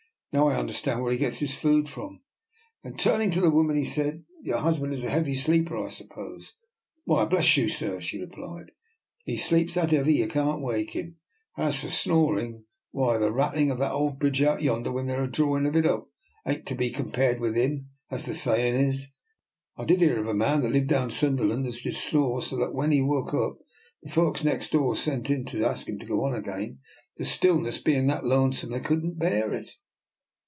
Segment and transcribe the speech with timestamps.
[0.33, 2.21] Now I understand where he gets his food from."
[2.85, 6.07] Then turning to the woman he said," Your husband is a heavy sleeper, I sup
[6.07, 6.53] pose?
[7.03, 8.71] ""Why, bless you, sir," she replied,"
[9.25, 11.17] he sleeps that heavy you can't wake him.
[11.57, 15.23] And as for snoring, why, the rattling of that old bridge out yonder, when they're
[15.25, 16.07] a drawin' of it up,
[16.45, 19.11] ain't to be compared with him, as the sayin' is.
[19.75, 22.55] I did hear of a man, when I lived down Sunderland, as did snore so
[22.59, 23.57] that, when he woke up,
[24.01, 26.79] the folks next door sent in to ask him to go on again,
[27.17, 29.71] the stillness bein' that lonesome that they couldn't bear it."